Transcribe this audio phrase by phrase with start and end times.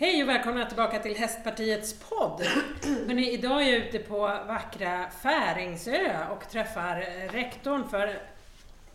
[0.00, 2.42] Hej och välkomna tillbaka till Hästpartiets podd.
[3.06, 6.96] Hörrni, idag är jag ute på vackra Färingsö och träffar
[7.32, 8.22] rektorn för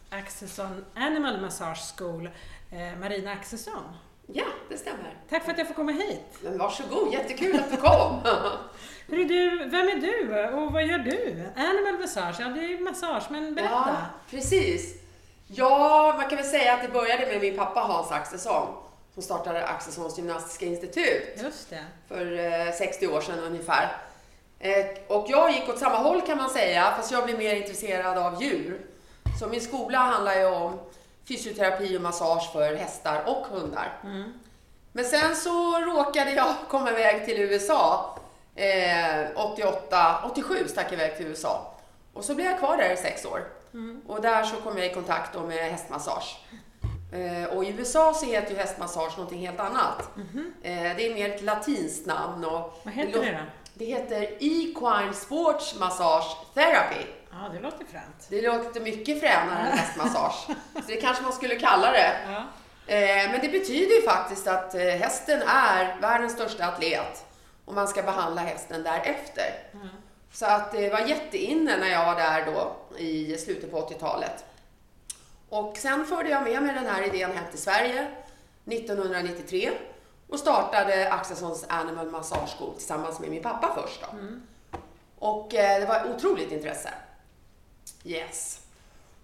[0.10, 2.30] Axelsson Animal Massage School,
[2.72, 3.84] eh, Marina Axelsson.
[4.28, 5.18] Ja, det stämmer.
[5.30, 6.40] Tack för att jag får komma hit.
[6.42, 8.22] Men varsågod, jättekul att du kom.
[9.08, 11.46] Hur är du, vem är du och vad gör du?
[11.56, 13.72] Animal Massage, ja det är ju massage, men berätta.
[13.72, 13.96] Ja,
[14.30, 15.02] precis.
[15.48, 18.68] Ja, man kan väl säga att det började med min pappa Hans Axelsson
[19.14, 21.84] som startade Axelssons gymnastiska institut Just det.
[22.08, 23.98] för eh, 60 år sedan ungefär.
[24.60, 28.18] Eh, Och jag gick åt samma håll kan man säga, fast jag blev mer intresserad
[28.18, 28.82] av djur.
[29.40, 30.80] Så min skola handlar ju om
[31.28, 34.00] fysioterapi och massage för hästar och hundar.
[34.92, 38.16] Men sen så råkade jag komma iväg till USA.
[38.56, 41.74] Eh, 88, 87 stack jag iväg till USA.
[42.14, 43.44] Och så blev jag kvar där i sex år.
[44.08, 46.38] Och där så kom jag i kontakt med hästmassage.
[47.14, 50.10] Eh, och i USA så heter ju hästmassage någonting helt annat.
[50.64, 52.46] Eh, det är mer ett latinskt namn.
[52.46, 53.38] Och Vad heter lå- det då?
[53.74, 57.06] Det heter Equine Sports Massage Therapy.
[57.32, 58.28] Ja, det låter fränt.
[58.30, 60.48] Det låter mycket fränare än hästmassage.
[60.74, 62.12] Så det kanske man skulle kalla det.
[62.28, 62.44] Ja.
[62.96, 67.26] Eh, Men det betyder ju faktiskt att hästen är världens största atlet
[67.66, 69.54] och man ska behandla hästen därefter.
[70.32, 74.46] Så att det var jätteinne när jag var där då i slutet på 80-talet.
[75.54, 78.08] Och sen förde jag med mig den här idén hem till Sverige
[78.66, 79.72] 1993
[80.30, 84.18] och startade Axelssons Animal Massage School tillsammans med min pappa först då.
[85.20, 86.94] Och eh, det var otroligt intresse.
[88.04, 88.62] Yes.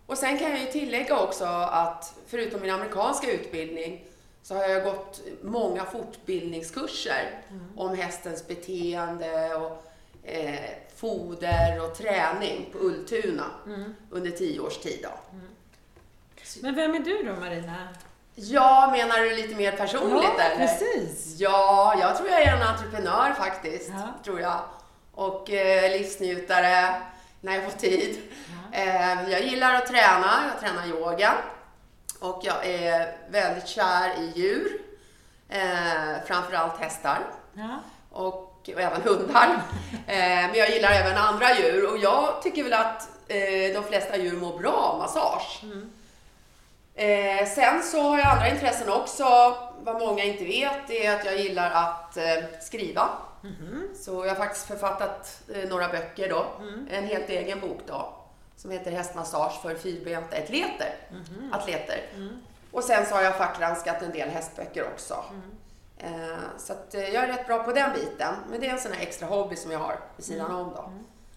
[0.06, 4.06] Och sen kan jag ju tillägga också att förutom min amerikanska utbildning
[4.44, 7.42] så har jag gått många fortbildningskurser
[7.76, 9.86] om hästens beteende och
[10.24, 13.46] eh, foder och träning på Ultuna
[14.10, 15.00] under tio års tid.
[15.04, 15.38] Då.
[16.62, 17.88] Men vem är du då Marina?
[18.36, 20.68] Ja, menar du lite mer personligt ja, eller?
[20.68, 21.40] precis.
[21.40, 23.90] Ja, jag tror jag är en entreprenör faktiskt.
[23.90, 24.24] Ja.
[24.24, 24.60] Tror jag.
[25.14, 27.02] Och eh, livsnjutare
[27.42, 28.18] när jag får tid.
[28.72, 30.44] Eh, jag gillar att träna.
[30.52, 31.34] Jag tränar yoga.
[32.20, 34.82] Och jag är väldigt kär i djur.
[35.50, 37.20] Eh, framförallt hästar.
[37.54, 37.80] Ja.
[38.12, 39.62] Och, och även hundar.
[40.08, 41.92] Eh, men jag gillar även andra djur.
[41.92, 45.64] Och jag tycker väl att eh, de flesta djur mår bra av massage.
[47.00, 49.24] Eh, sen så har jag andra intressen också.
[49.84, 52.24] Vad många inte vet är att jag gillar att eh,
[52.62, 53.10] skriva.
[53.96, 56.46] Så jag har faktiskt författat eh, några böcker då.
[56.92, 58.14] En helt egen bok då.
[58.58, 60.96] Som heter Hästmassage för fyrbenta atleter.
[61.52, 62.00] atleter.
[62.72, 65.24] Och sen så har jag fackgranskat en del hästböcker också.
[65.98, 66.10] Eh,
[66.58, 68.34] så att eh, jag är rätt bra på den biten.
[68.50, 70.92] Men det är en sån här extra hobby som jag har vid sidan om då.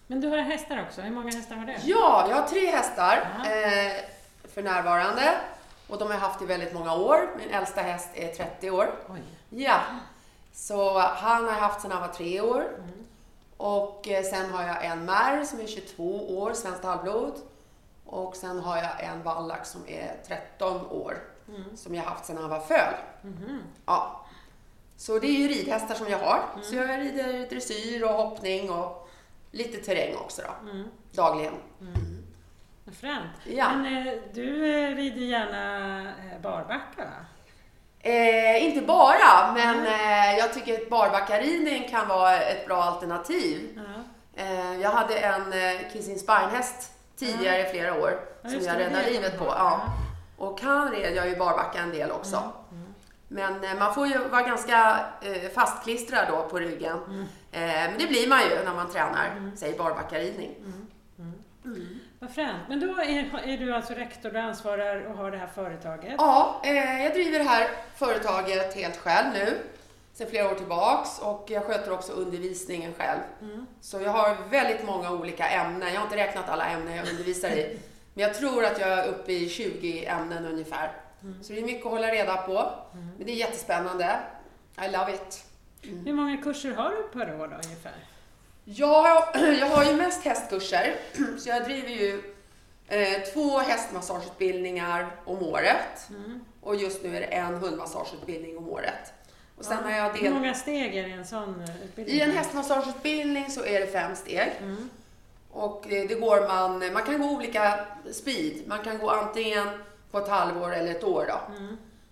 [0.07, 1.73] Men du har hästar också, hur många hästar har du?
[1.83, 3.93] Ja, jag har tre hästar eh,
[4.53, 5.33] för närvarande.
[5.93, 7.29] Och de har jag haft i väldigt många år.
[7.37, 8.99] Min äldsta häst är 30 år.
[9.09, 9.21] Oj.
[9.49, 9.79] Ja.
[10.53, 12.67] Så han har jag haft sedan han var tre år.
[13.57, 17.33] Och eh, sen har jag en märr som är 22 år, svenskt halvblod.
[18.05, 21.17] Och sen har jag en vallack som är 13 år.
[21.75, 22.93] Som jag haft sedan han var föl.
[23.85, 24.25] Ja.
[24.97, 26.43] Så det är ju ridhästar som jag har.
[26.63, 29.09] Så jag rider dressyr och hoppning och
[29.51, 30.69] lite terräng också då.
[31.11, 31.53] Dagligen.
[33.01, 33.31] Fränt.
[33.43, 33.69] Ja.
[33.75, 37.25] Men eh, du eh, rider gärna eh, barbacka va?
[37.99, 43.79] Eh, inte bara, men eh, jag tycker att barbackaridning kan vara ett bra alternativ.
[43.79, 44.03] Ja.
[44.43, 49.09] Eh, jag hade en eh, Kissing Spine-häst tidigare i flera år Ja, som jag räddade
[49.09, 49.45] livet på.
[49.45, 49.81] Ja.
[50.37, 52.35] Och han red jag ju barbacka en del också.
[52.71, 52.93] Mm,
[53.27, 54.99] Men eh, man får ju vara ganska
[55.55, 56.99] fastklistrad då på ryggen.
[57.07, 57.25] Mm.
[57.89, 60.55] Men det blir man ju när man tränar, säg barbackaridning.
[62.23, 62.61] Vad fränt.
[62.69, 66.15] Men då är, är du alltså rektor, du ansvarar och har det här företaget?
[66.17, 69.57] Ja, eh, jag driver det här företaget helt själv nu
[70.13, 73.19] sedan flera år tillbaks och jag sköter också undervisningen själv.
[73.81, 75.93] Så jag har väldigt många olika ämnen.
[75.93, 77.79] Jag har inte räknat alla ämnen jag undervisar i.
[78.13, 80.91] Men jag tror att jag är uppe i 20 ämnen ungefär.
[81.41, 82.71] Så det är mycket att hålla reda på.
[83.17, 84.19] Men det är jättespännande.
[84.85, 85.45] I love it.
[86.05, 87.93] Hur många kurser har du per år då ungefär?
[88.65, 90.95] Jag har, jag har ju mest hästkurser,
[91.39, 92.33] så jag driver ju
[92.87, 96.09] eh, två hästmassageutbildningar om året.
[96.61, 99.13] Och just nu är det en hundmassageutbildning om året.
[99.57, 100.33] Och sen har jag Hur del...
[100.33, 102.15] många steg är det i en sån eh, utbildning?
[102.15, 104.51] I en hästmassageutbildning så är det fem steg.
[105.51, 107.79] Och eh, det går man, man kan gå olika
[108.11, 108.67] speed.
[108.67, 109.67] Man kan gå antingen
[110.11, 111.55] på ett halvår eller ett år då.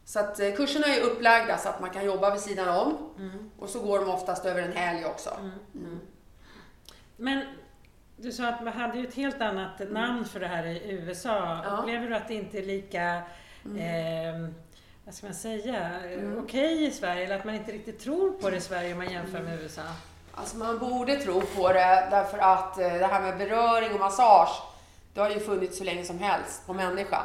[0.06, 2.98] Så att eh, kurserna är upplagda så att man kan jobba vid sidan om.
[3.60, 5.30] Och så går de oftast över en helg också.
[7.22, 7.46] Men
[8.18, 11.62] du sa att man hade ju ett helt annat namn för det här i USA.
[11.64, 11.78] Ja.
[11.78, 13.16] Upplever du att det inte är lika
[13.66, 14.50] eh,
[15.06, 16.38] vad ska man säga, mm.
[16.38, 18.98] okej okay i Sverige eller att man inte riktigt tror på det i Sverige om
[18.98, 19.82] man jämför med USA?
[20.34, 24.62] Alltså man borde tro på det därför att eh, det här med beröring och massage,
[25.14, 27.24] det har ju funnits så länge som helst på människa.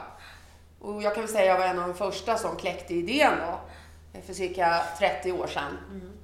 [0.81, 3.33] Och jag kan väl säga att jag var en av de första som kläckte idén
[3.47, 3.61] då,
[4.21, 5.79] för cirka 30 år sedan.
[5.91, 6.16] Mm.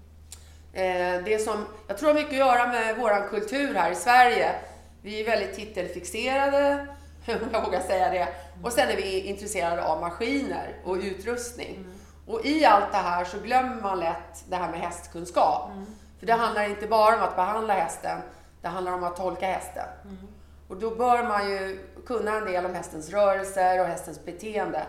[1.25, 4.55] Det som jag tror har mycket att göra med vår kultur här i Sverige.
[5.03, 6.87] Vi är väldigt titelfixerade,
[7.27, 8.29] om jag vågar säga det.
[8.63, 11.77] Och sen är vi intresserade av maskiner och utrustning.
[11.77, 11.93] Mm.
[12.27, 15.71] Och i allt det här så glömmer man lätt det här med hästkunskap.
[15.73, 15.87] Mm.
[16.19, 18.21] För det handlar inte bara om att behandla hästen,
[18.61, 19.87] det handlar om att tolka hästen.
[20.05, 20.29] Mm.
[20.69, 24.83] Och då bör man ju kunna en del om hästens rörelser och hästens beteende.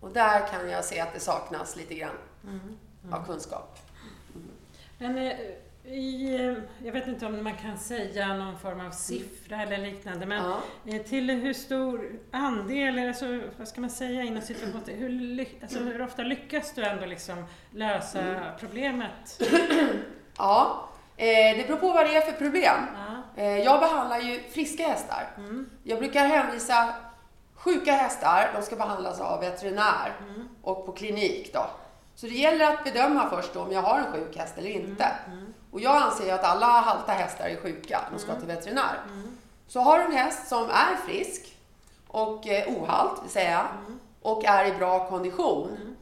[0.00, 2.78] Och där kan jag se att det saknas lite grann mm.
[3.12, 3.78] av kunskap.
[4.98, 5.36] Men eh,
[5.84, 10.26] i, eh, jag vet inte om man kan säga någon form av siffra eller liknande,
[10.26, 10.58] men ja.
[10.86, 16.02] Eh, till hur stor andel, alltså, vad ska man säga inom situationen, hur, alltså, hur
[16.02, 18.42] ofta lyckas du ändå liksom lösa mm.
[18.60, 19.42] problemet?
[20.38, 22.76] ja, det beror på vad det är för problem.
[23.36, 23.42] Ja.
[23.42, 25.30] jag behandlar ju friska hästar.
[25.36, 25.70] Mm.
[25.82, 26.94] Jag brukar hänvisa
[27.54, 30.48] sjuka hästar, de ska behandlas av veterinär mm.
[30.62, 31.66] och på klinik då.
[32.20, 35.04] Så det gäller att bedöma först om jag har en sjuk häst eller inte.
[35.04, 35.38] Mm.
[35.38, 35.54] Mm.
[35.70, 38.40] Och jag anser ju att alla halta hästar är sjuka, de ska mm.
[38.40, 39.00] till veterinär.
[39.06, 39.28] Mm.
[39.66, 41.56] Så har du en häst som är frisk
[42.08, 43.98] och eh, ohalt, vill säga, mm.
[44.22, 45.96] och är i bra kondition, mm.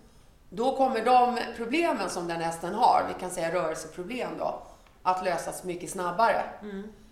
[0.50, 4.62] då kommer de problemen som den hästen har, vi kan säga rörelseproblem då,
[5.02, 6.42] att lösas mycket snabbare.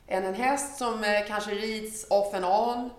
[0.07, 2.91] Än en häst som eh, kanske rids off and on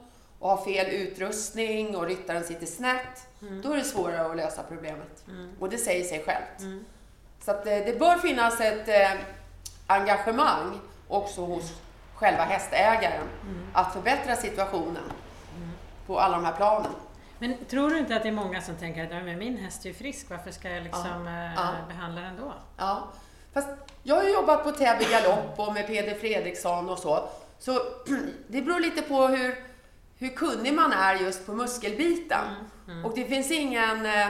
[0.46, 3.62] och har fel utrustning och ryttaren sitter snett, mm.
[3.62, 5.24] då är det svårare att lösa problemet.
[5.28, 5.52] Mm.
[5.60, 6.60] Och det säger sig självt.
[6.60, 6.86] Mm.
[7.40, 9.22] Så att det, eh, det bör finnas ett eh,
[9.88, 11.74] engagemang också hos
[12.16, 13.68] själva hästägaren mm.
[13.74, 15.04] att förbättra situationen
[15.58, 15.72] mm.
[16.08, 16.92] på alla de här planen.
[17.40, 19.90] Men tror du inte att det är många som tänker att men min häst är
[19.90, 21.46] ju frisk, varför ska jag liksom ja.
[21.46, 21.74] Eh, ja.
[21.88, 22.54] behandla den då?
[22.78, 23.08] Ja,
[23.54, 23.68] fast
[24.04, 27.30] jag har ju jobbat på Täby galopp och med Peder Fredriksson och så.
[27.60, 27.80] Så
[28.48, 29.75] det beror lite på hur,
[30.18, 32.44] hur kunnig man är just på muskelbiten.
[32.44, 32.66] Mm.
[32.88, 33.06] Mm.
[33.06, 34.30] Och det finns ingen eh,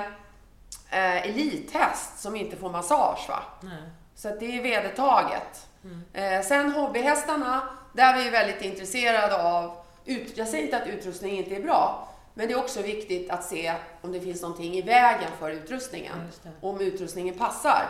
[0.90, 3.26] eh, elithäst som inte får massage.
[3.30, 3.44] Va?
[3.62, 3.84] Nej.
[4.16, 5.68] Så det är vedertaget.
[5.84, 6.02] Mm.
[6.14, 11.38] Eh, sen hobbyhästarna, där är vi väldigt intresserade av, ut, jag säger inte att utrustning
[11.38, 14.82] inte är bra, men det är också viktigt att se om det finns någonting i
[14.82, 16.32] vägen för utrustningen.
[16.62, 17.88] Om utrustningen passar.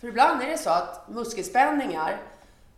[0.00, 2.16] För ibland är det så att muskelspänningar,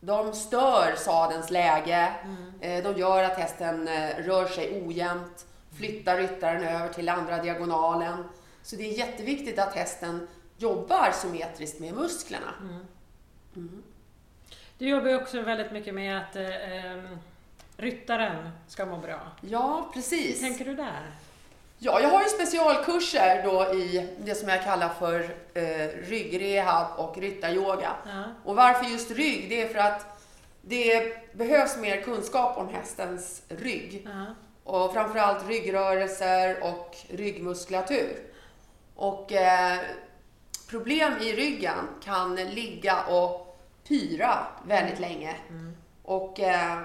[0.07, 2.53] de stör sadens läge, mm.
[2.61, 8.25] Eh, de gör att hästen eh, rör sig ojämnt, flyttar ryttaren över till andra diagonalen.
[8.63, 12.55] Så det är jätteviktigt att hästen jobbar symmetriskt med musklerna.
[12.61, 12.87] Mm.
[13.57, 13.83] Mm.
[14.79, 17.19] Du jobbar ju också väldigt mycket med att eh,
[17.77, 19.21] ryttaren ska må bra.
[19.41, 20.43] Ja, precis.
[20.43, 21.11] Hur tänker du där?
[21.79, 25.21] Ja, jag har ju specialkurser då i det som jag kallar för
[25.55, 27.93] eh, ryggrehab och ryttaryoga.
[28.07, 28.23] Ja.
[28.45, 29.49] Och varför just rygg?
[29.49, 30.23] Det är för att
[30.63, 34.07] det behövs mer kunskap om hästens rygg.
[34.07, 34.35] Ja.
[34.65, 38.23] Och framförallt ryggrörelser och ryggmuskulatur.
[38.97, 39.79] Och eh,
[40.71, 43.59] problem i ryggen kan ligga och
[43.89, 45.37] pyra väldigt länge.
[45.49, 45.77] Mm.
[46.03, 46.81] Och eh,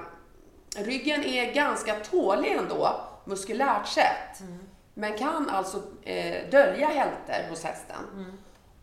[0.78, 4.40] ryggen är ganska tålig ändå, muskulärt sett.
[4.40, 4.60] Mm.
[5.02, 7.98] Men kan alltså eh, dölja hälter hos hästen.
[8.14, 8.32] Mm.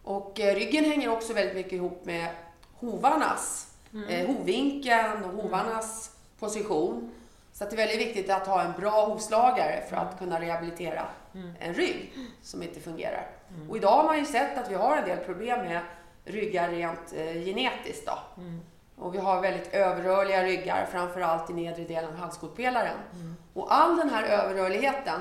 [0.03, 2.29] Och eh, ryggen hänger också väldigt mycket ihop med
[2.75, 4.09] hovarnas, mm.
[4.09, 7.11] eh, hovvinkeln och hovarnas position.
[7.53, 11.53] Så det är väldigt viktigt att ha en bra hovslagare för att kunna rehabilitera mm.
[11.59, 13.27] en rygg som inte fungerar.
[13.55, 13.71] Mm.
[13.71, 15.81] Och idag har man ju sett att vi har en del problem med
[16.25, 18.07] ryggar rent eh, genetiskt.
[18.07, 18.43] Då.
[18.43, 18.61] Mm.
[18.97, 22.97] Och vi har väldigt överrörliga ryggar, framförallt i nedre delen av halskotpelaren.
[23.13, 23.37] Mm.
[23.55, 25.21] Och all den här överrörligheten,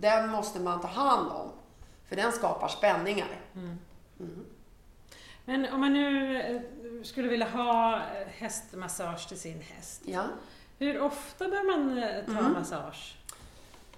[0.00, 1.50] den måste man ta hand om.
[2.08, 3.40] För den skapar spänningar.
[3.54, 3.78] Mm.
[4.20, 4.44] Mm.
[5.44, 6.60] Men om man nu eh,
[7.02, 8.02] skulle vilja ha
[8.38, 10.02] hästmassage till sin häst.
[10.04, 10.24] Ja.
[10.78, 12.52] Hur ofta bör man eh, ta mm.
[12.52, 13.16] massage?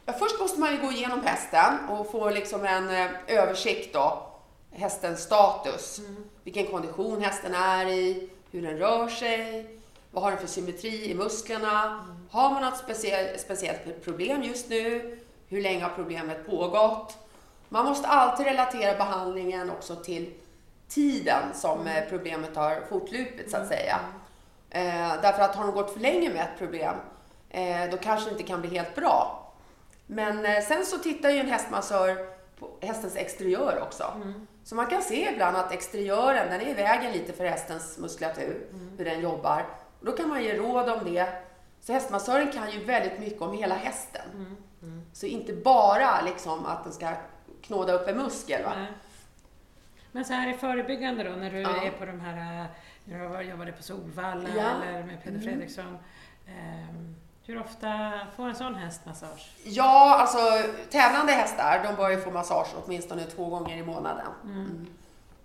[0.04, 4.26] Ja, först måste man ju gå igenom hästen och få liksom en eh, översikt då.
[4.71, 5.99] Hästens status.
[5.99, 6.25] Mm.
[6.45, 9.66] Vilken kondition hästen är i, hur den rör sig,
[10.11, 11.83] vad har den för symmetri i musklerna.
[11.83, 12.28] Mm.
[12.30, 15.19] Har man något speciell, speciellt problem just nu?
[15.50, 17.19] Hur länge har problemet pågått?
[17.69, 20.35] Man måste alltid relatera behandlingen också till
[20.88, 23.78] tiden som eh, problemet har fortlupit så att mm.
[23.78, 23.99] säga.
[24.71, 26.95] Eh, därför att har de gått för länge med ett problem,
[27.50, 29.52] eh, då kanske det inte kan bli helt bra.
[30.07, 32.16] Men eh, sen så tittar ju en hästmassör
[32.59, 34.12] på hästens exteriör också.
[34.14, 34.47] Mm.
[34.64, 38.66] Så man kan se ibland att exteriören, den är i vägen lite för hästens muskulatur,
[38.71, 38.99] mm.
[38.99, 39.66] hur den jobbar.
[40.00, 41.26] Och då kan man ge råd om det.
[41.80, 44.23] Så hästmassören kan ju väldigt mycket om hela hästen.
[44.35, 44.57] Mm.
[44.83, 45.03] Mm.
[45.13, 47.11] Så inte bara liksom att den ska
[47.63, 48.65] knåda upp en muskel.
[48.65, 48.73] Va?
[48.77, 48.87] Nej.
[50.13, 51.83] Men så här i förebyggande då, när du Ja.
[51.83, 52.67] är på de här,
[53.05, 54.63] när du jobbade på Solvalla Ja.
[54.89, 55.43] eller med Peder Mm.
[55.43, 55.99] Fredriksson.
[56.47, 59.51] ehm, hur ofta får en sån häst massage?
[59.65, 60.39] Ja, alltså
[60.91, 64.27] tävlande hästar, de bör ju få massage åtminstone två gånger i månaden.
[64.45, 64.87] Mm.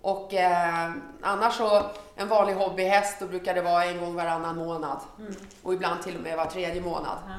[0.02, 0.90] Och eh,
[1.22, 1.82] annars så,
[2.16, 4.98] en vanlig hobbyhäst, då brukar det vara en gång varannan månad.
[5.18, 5.32] Mm.
[5.62, 7.18] Och ibland till och med var tredje månad.
[7.26, 7.34] Ja.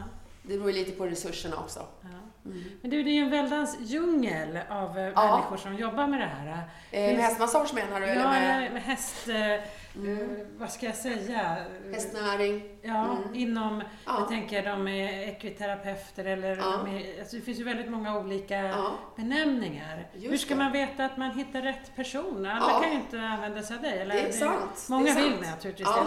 [0.48, 1.80] Det beror ju lite på resurserna också.
[2.02, 2.27] Ja.
[2.52, 2.64] Mm.
[2.82, 6.26] Men du, det är ju en väldans djungel av eh, människor som jobbar med det
[6.38, 6.48] här.
[6.92, 8.06] Eh, med hästmassage menar du?
[8.08, 9.28] Ja, eller med med häst...
[9.28, 9.64] eh,
[9.96, 10.20] Mm.
[10.20, 10.28] eh,
[10.58, 11.58] vad ska jag säga?
[11.94, 12.64] hästnäring?
[12.82, 13.18] Ja, Mm.
[13.36, 14.16] inom, Ja.
[14.20, 16.64] jag tänker de är ekviterapeuter eller Ja.
[16.86, 18.92] de är, alltså det finns ju väldigt många olika Ja.
[19.16, 20.08] benämningar.
[20.14, 20.64] Just Hur ska det.
[20.64, 22.46] man veta att man hittar rätt person?
[22.46, 22.80] Alla Ja.
[22.82, 24.00] kan ju inte använda sig av dig.
[24.00, 24.16] Eller?
[24.16, 24.86] Det är sant.
[24.90, 25.42] Många det är vill sant.
[25.42, 25.88] det naturligtvis.
[25.88, 26.04] Ja,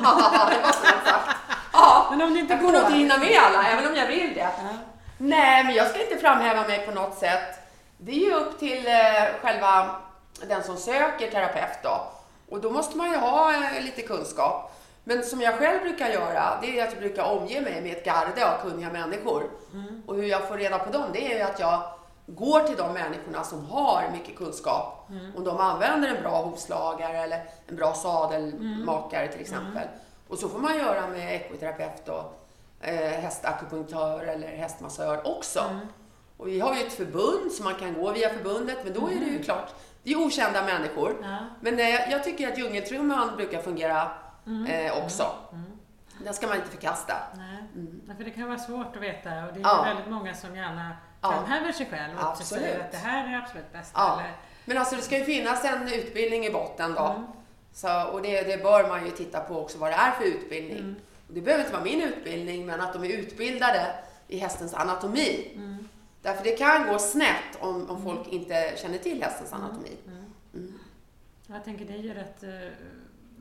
[0.50, 1.36] det var snällt sagt.
[1.72, 2.98] Ja, Men om det inte jag kommer nog inte går.
[2.98, 4.48] hinna med alla, även om jag vill det.
[5.22, 7.58] Nej, men jag ska inte framhäva mig på något sätt.
[7.98, 9.96] Det är ju upp till eh, själva
[10.48, 12.00] den som söker terapeut då.
[12.48, 14.76] Och då måste man ju ha eh, lite kunskap.
[15.04, 18.04] Men som jag själv brukar göra, det är att jag brukar omge mig med ett
[18.04, 19.42] garde av kunniga människor.
[20.06, 21.82] Och hur jag får reda på dem, det är ju att jag
[22.26, 25.06] går till de människorna som har mycket kunskap.
[25.36, 29.88] Om de använder en bra hovslagare eller en bra sadelmakare till exempel.
[30.28, 32.39] Och så får man göra med ekoterapeut och
[32.80, 35.80] hästakupunktör eller hästmassör också.
[36.36, 39.14] Och vi har ju ett förbund så man kan gå via förbundet, men då är
[39.14, 41.16] det ju klart, det är okända människor.
[41.22, 41.36] Ja.
[41.60, 44.10] Men eh, jag tycker att djungeltrumman brukar fungera
[44.68, 45.26] eh, också.
[46.24, 47.14] Den ska man inte förkasta.
[47.36, 47.64] Nej.
[48.08, 49.62] Ja, för det kan vara svårt att veta och det är Mm.
[49.62, 49.82] Ja.
[49.82, 51.32] väldigt många som gärna Ja.
[51.32, 52.62] framhäver sig själv och Absolut.
[52.64, 53.92] säger att det här är absolut bäst.
[53.96, 54.20] Ja.
[54.20, 54.32] Eller,
[54.64, 57.02] Men alltså det ska ju finnas en utbildning i botten då.
[57.06, 57.26] Mm.
[57.72, 60.78] Så, och det, det bör man ju titta på också vad det är för utbildning.
[60.78, 60.96] Mm.
[61.32, 63.86] Det behöver inte vara min utbildning, men att de är utbildade
[64.28, 65.50] i hästens anatomi.
[65.54, 65.88] Mm.
[66.22, 69.64] Därför det kan gå snett om, om folk inte känner till hästens Mm.
[69.64, 69.96] anatomi.
[71.46, 72.48] jag tänker det är ju rätt eh,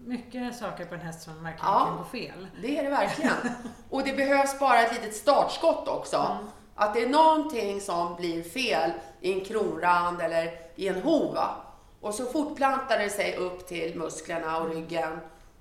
[0.05, 1.86] mycket saker på en häst som verkligen Ja.
[1.86, 2.48] kan gå fel.
[2.62, 3.31] Det är det verkligen.
[3.89, 6.17] Och det behövs bara ett litet startskott också.
[6.17, 6.51] Mm.
[6.75, 8.91] Att det är någonting som blir fel
[9.22, 11.55] i en kronrand eller i en hova.
[12.01, 15.19] Och så fortplantar det sig upp till musklerna och ryggen.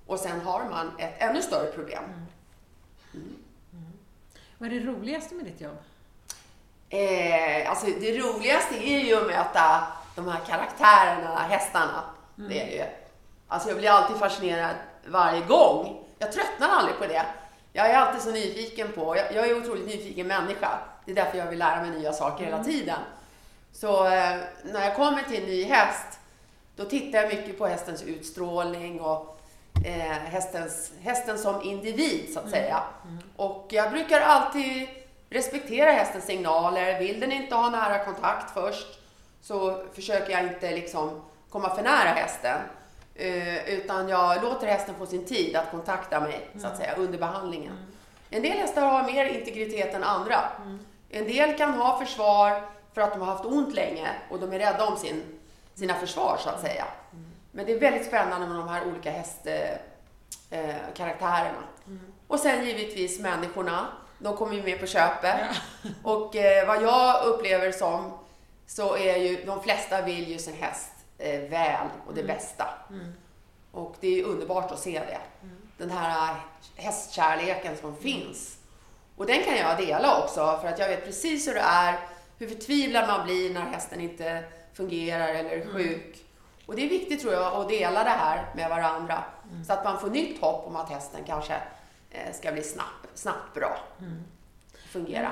[0.09, 2.03] Och sen har man ett ännu större problem.
[4.57, 5.77] Vad är det roligaste med ditt jobb?
[6.89, 12.03] Eh, alltså det roligaste är ju att möta de här karaktärerna, hästarna.
[12.35, 12.83] Det är det ju.
[13.47, 14.75] Alltså jag blir alltid fascinerad
[15.05, 16.05] varje gång.
[16.19, 17.25] Jag tröttnar aldrig på det.
[17.73, 20.79] Jag är alltid så nyfiken på, jag, jag är en otroligt nyfiken människa.
[21.05, 22.99] Det är därför jag vill lära mig nya saker hela tiden.
[23.71, 26.19] Så eh, när jag kommer till en ny häst,
[26.75, 29.38] då tittar jag mycket på hästens utstrålning och
[30.25, 32.83] hästens, hästen som individ så att säga.
[33.35, 34.87] Och jag brukar alltid
[35.29, 36.99] respektera hästens signaler.
[36.99, 38.99] Vill den inte ha nära kontakt först
[39.41, 42.57] så försöker jag inte liksom komma för nära hästen.
[43.15, 47.19] Eh, utan jag låter hästen få sin tid att kontakta mig så att säga under
[47.19, 47.73] behandlingen.
[48.29, 50.37] En del hästar har mer integritet än andra.
[51.09, 52.61] En del kan ha försvar
[52.93, 55.23] för att de har haft ont länge och de är rädda om sin,
[55.75, 56.85] sina försvar så att säga.
[57.59, 59.79] Men det är väldigt spännande med de här olika hästkaraktärerna.
[60.49, 61.63] Eh, karaktärerna.
[62.27, 63.87] Och sen givetvis människorna.
[64.19, 65.39] De kommer ju med på köpet.
[66.03, 68.11] Och eh, vad jag upplever som
[68.67, 72.65] så är ju de flesta vill ju sin häst eh, väl och det bästa.
[73.71, 75.21] Och det är underbart att se det.
[75.77, 76.35] Den här
[76.75, 78.57] hästkärleken som finns.
[79.15, 81.99] Och den kan jag dela också för att jag vet precis hur det är,
[82.37, 86.25] hur förtvivlad man blir när hästen inte fungerar eller är sjuk.
[86.69, 89.23] Och det är viktigt tror jag att dela det här med varandra
[89.67, 91.53] så att man får nytt hopp om att hästen kanske
[92.11, 93.77] eh, ska bli snabbt, snabbt bra.
[94.91, 95.31] Fungera.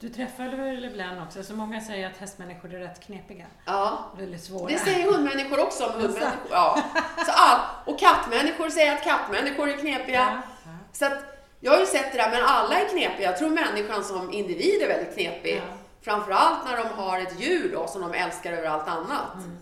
[0.00, 3.46] Du träffar väl ibland också, så många säger att hästmänniskor är rätt knepiga.
[3.64, 3.98] Ja.
[4.18, 4.68] Väldigt svåra.
[4.68, 6.50] Det säger hundmänniskor också om hundmänniskor.
[6.50, 6.82] Ja.
[7.26, 10.42] Så all, och kattmänniskor säger att kattmänniskor är knepiga.
[10.64, 10.70] Ja.
[10.92, 11.18] Så att,
[11.60, 13.30] jag har ju sett det där, men alla är knepiga.
[13.30, 15.56] Jag tror människan som individ är väldigt knepig.
[15.56, 15.76] Ja.
[16.02, 19.34] Framförallt när de har ett djur då, som de älskar över allt annat.
[19.34, 19.56] Mm.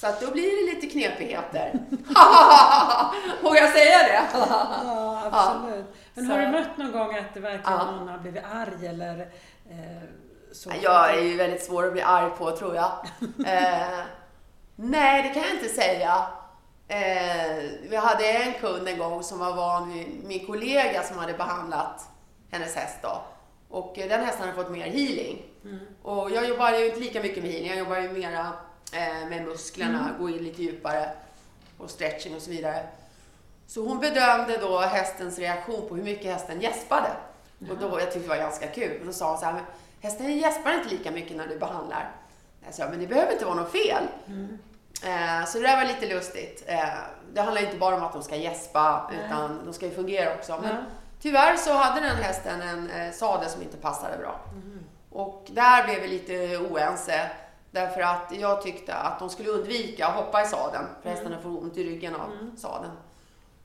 [0.00, 1.72] Så att då blir det lite knepigheter.
[3.42, 4.22] Vågar jag säga det?
[4.34, 5.86] Ja, absolut.
[6.14, 7.90] Men Så- har du mött någon gång att det verkligen Ja.
[7.90, 9.20] någon har blivit arg eller
[9.70, 10.02] eh,
[10.52, 10.72] så?
[10.82, 12.90] Jag är ju väldigt svår att bli arg på, tror jag.
[13.46, 13.98] Eh,
[14.76, 16.26] nej, det kan jag inte säga.
[16.88, 17.56] Eh,
[17.90, 22.08] vi hade en kund en gång som var van vid min kollega som hade behandlat
[22.50, 23.22] hennes häst då.
[23.68, 25.42] Och eh, den hästen hade fått mer healing.
[26.02, 28.52] Och jag jobbar ju inte lika mycket med healing, jag jobbar ju mera
[29.28, 31.10] med musklerna, gå in lite djupare
[31.78, 32.86] och stretching och så vidare.
[33.66, 37.10] Så hon bedömde då hästens reaktion på hur mycket hästen gäspade.
[37.70, 39.00] Och då, jag tyckte det var ganska kul.
[39.00, 39.62] Och då sa hon så här,
[40.00, 42.10] hästen gäspar inte lika mycket när du behandlar.
[42.64, 44.02] Jag sa, men det behöver inte vara något fel.
[44.26, 44.58] Mm.
[45.04, 46.64] Eh, så det där var lite lustigt.
[46.66, 46.88] Eh,
[47.32, 50.58] det handlar inte bara om att de ska gäspa, utan de ska ju fungera också.
[50.62, 50.76] Men
[51.20, 54.40] tyvärr så hade den hästen en eh, sadel som inte passade bra.
[54.52, 54.84] Mm.
[55.10, 57.30] Och där blev vi lite oense.
[57.70, 60.84] Därför att jag tyckte att de skulle undvika att hoppa i sadeln.
[61.02, 61.16] För Mm.
[61.16, 62.92] hästarna får ont i ryggen av sadeln.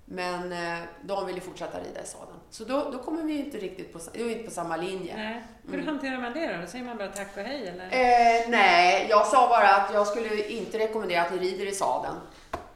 [0.05, 2.37] Men eh, de ville fortsätta rida i sadeln.
[2.49, 5.15] Så då, då kommer vi inte riktigt på, inte på samma linje.
[5.17, 5.43] Nej.
[5.71, 6.67] Hur hanterar man det då?
[6.67, 7.85] Säger man bara tack och hej eller?
[7.85, 12.15] Eh, nej, jag sa bara att jag skulle inte rekommendera att ni rider i sadeln.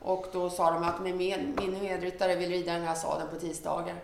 [0.02, 3.96] Och då sa de att min, min medryttare vill rida den här sadeln på tisdagar.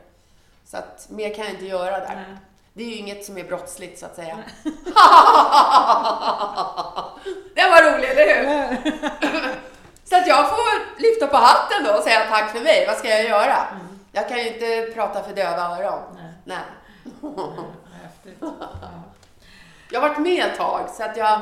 [0.65, 2.15] Så att mer kan jag inte göra där.
[2.15, 2.38] Nej.
[2.74, 4.38] Det är ju inget som är brottsligt så att säga.
[7.56, 8.77] Den var rolig, eller hur?
[10.06, 12.86] Så att jag får lyfta på hatten då och säga tack för mig.
[12.88, 13.58] Vad ska jag göra?
[14.12, 16.01] Jag kan ju inte prata för döva öron.
[16.15, 16.34] Nej.
[16.44, 16.60] Nej.
[18.39, 18.50] Ja.
[19.92, 21.39] Jag har varit med ett tag så att jag,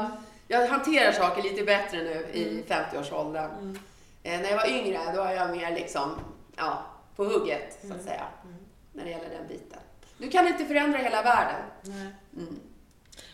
[0.48, 3.52] jag hanterar saker lite bättre nu i 50-årsåldern.
[3.52, 3.80] Mm.
[4.24, 6.16] Eh, när jag var yngre då var jag mer liksom,
[6.58, 6.82] ja,
[7.16, 8.04] på hugget så att Mm.
[8.06, 8.24] säga.
[8.94, 9.80] När det gäller den biten.
[10.22, 11.62] Du kan inte förändra hela världen.
[11.82, 12.08] Nej.
[12.38, 12.60] Mm.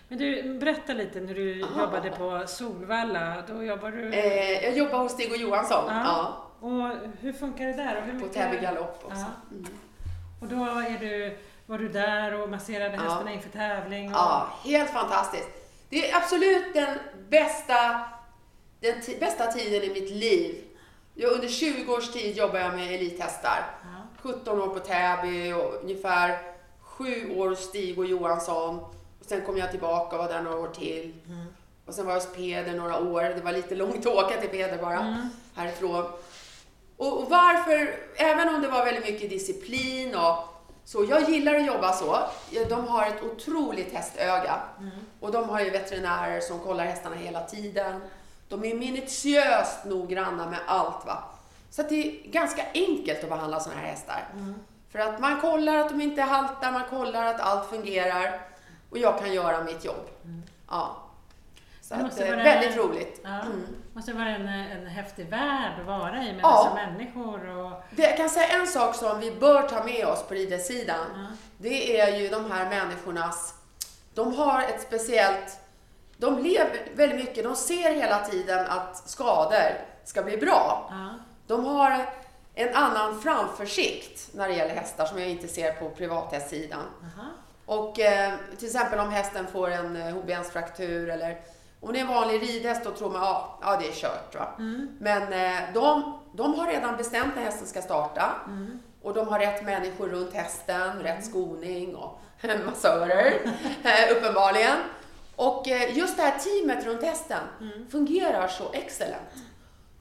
[0.08, 1.82] Men du, berätta lite när du Aha.
[1.82, 3.44] jobbade på Solvalla.
[3.48, 4.14] Då jobbar du...
[4.14, 5.84] Eh, jag jobbar hos Stig och Johansson.
[5.88, 6.04] Ja.
[6.06, 6.44] Ja.
[6.68, 7.98] Och hur funkar det där?
[7.98, 9.26] Och hur på Täby galopp också.
[9.52, 9.58] Ja.
[9.58, 9.66] Mm.
[10.42, 13.02] Och då är du, var du där och masserade Ja.
[13.02, 14.08] hästarna inför tävling?
[14.08, 14.16] Och...
[14.16, 15.50] Ja, helt fantastiskt.
[15.90, 16.98] Det är absolut den
[17.30, 18.02] bästa,
[18.80, 20.64] den bästa tiden i mitt liv.
[21.14, 23.66] Jag, under 20 års tid jobbar jag med elithästar.
[23.84, 24.30] Ja.
[24.30, 26.38] 17 år på Täby och ungefär
[26.98, 28.80] 7 år hos Stig och Johansson.
[29.20, 31.14] Och sen kom jag tillbaka och var där några år till.
[31.28, 31.46] Mm.
[31.86, 33.22] Och sen var jag hos Peder några år.
[33.24, 35.30] Det var lite långt att åka till Peder bara, Mm.
[35.56, 36.06] härifrån.
[36.98, 40.36] Och, och varför, även om det var väldigt mycket disciplin och
[40.86, 42.20] så, jag gillar att jobba så.
[42.70, 44.60] De har ett otroligt hästöga.
[44.80, 44.92] Mm.
[45.20, 48.02] Och de har ju veterinärer som kollar hästarna hela tiden.
[48.50, 51.06] De är minutiöst noggranna med allt.
[51.06, 51.24] va.
[51.70, 54.28] Så det är ganska enkelt att behandla sådana här hästar.
[54.34, 54.54] Mm.
[54.98, 58.40] För att man kollar att de inte haltar, man kollar att allt fungerar.
[58.90, 60.10] Och jag kan göra mitt jobb.
[60.70, 60.96] Ja.
[61.82, 62.04] Så Mm.
[62.08, 63.22] Det att, måste eh, vara- väldigt roligt.
[63.24, 63.30] Ja.
[63.42, 63.66] Mm.
[63.94, 66.64] måste vara en, en häftig värld att vara i med Ja.
[66.64, 67.50] dessa människor.
[67.50, 71.06] Och, Det, jag kan säga en sak som vi bör ta med oss på ridesidan.
[71.16, 71.26] ja.
[71.58, 73.54] Det är ju de här människornas,
[74.14, 75.60] de har ett speciellt,
[76.18, 79.72] de lever väldigt mycket, de ser hela tiden att skador
[80.04, 80.88] ska bli bra.
[80.92, 81.10] Ja.
[81.48, 82.06] De har
[82.58, 86.80] en annan framförsikt när det gäller hästar som jag inte ser på privathästsidan.
[87.02, 87.28] Aha.
[87.66, 91.38] Och eh, till exempel om hästen får en eh, hovbensfraktur eller
[91.80, 94.36] om det är en vanlig ridhäst då tror man ja, ja det är kört.
[94.36, 94.48] Va?
[94.60, 94.88] Mm.
[95.00, 98.80] Men eh, de, de har redan bestämt när hästen ska starta Mm.
[99.02, 102.20] och de har rätt människor runt hästen, rätt skoning och
[102.66, 103.34] massörer
[103.84, 104.78] eh, uppenbarligen.
[105.36, 107.88] Och eh, just det här teamet runt hästen Mm.
[107.92, 109.24] fungerar så excellent.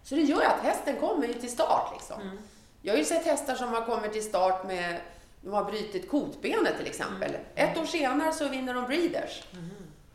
[0.06, 2.20] Så det gör att hästen kommer ju till start liksom.
[2.20, 2.38] Mm.
[2.82, 5.00] Jag har ju sett hästar som har kommit till start med,
[5.40, 7.32] de har brutit kotbenet till exempel.
[7.54, 9.42] Ett år senare så vinner de breeders.
[9.52, 9.70] Mm.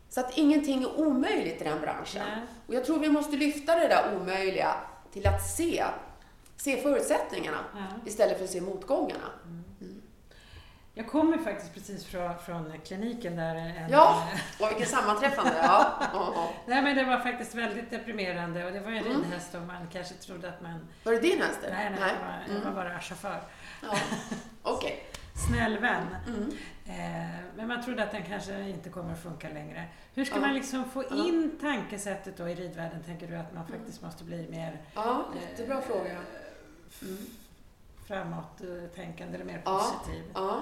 [0.10, 2.24] Så att ingenting är omöjligt i den branschen.
[2.28, 2.46] Nej.
[2.68, 4.76] Och jag tror vi måste lyfta det där omöjliga
[5.14, 5.86] till att se,
[6.58, 7.60] se förutsättningarna
[8.06, 9.30] istället för att se motgångarna.
[10.94, 14.28] Jag kommer faktiskt precis från, från kliniken där en, Ja,
[14.60, 15.52] och vilket sammanträffande.
[15.64, 15.94] Ja.
[16.14, 16.54] Ja, ja.
[16.66, 19.22] Nej men det var faktiskt väldigt deprimerande och det var ju en Mm.
[19.24, 20.88] ridhäst och man kanske trodde att man...
[21.04, 21.60] Var det din häst?
[21.64, 21.76] eller?
[21.76, 22.76] Nej, nej, jag var, jag Mm.
[22.76, 23.42] var bara chaufför.
[23.84, 23.98] Ja.
[24.64, 25.04] Okej.
[25.50, 26.08] Snäll vän.
[26.28, 26.52] Mm.
[26.86, 29.84] Eh, men man trodde att den kanske inte kommer att funka längre.
[30.14, 30.42] Hur ska Ja.
[30.42, 31.16] man liksom få Ja.
[31.16, 35.82] in tankesättet då i ridvärlden, tänker du, att man faktiskt måste bli mer Ja, jättebra
[35.82, 36.12] fråga.
[37.02, 37.18] Mm.
[38.08, 40.24] framåttänkande eller mer positiv?
[40.34, 40.60] Ja.